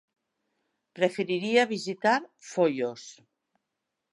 Preferiria 0.99 1.67
visitar 1.73 2.15
Foios. 2.49 3.05